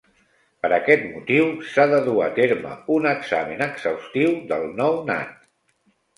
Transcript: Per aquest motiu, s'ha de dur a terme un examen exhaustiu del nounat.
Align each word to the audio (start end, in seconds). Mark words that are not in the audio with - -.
Per 0.61 0.69
aquest 0.77 1.03
motiu, 1.09 1.45
s'ha 1.73 1.85
de 1.91 1.99
dur 2.07 2.15
a 2.29 2.31
terme 2.39 2.73
un 2.97 3.07
examen 3.11 3.63
exhaustiu 3.67 4.35
del 4.55 4.69
nounat. 4.83 5.39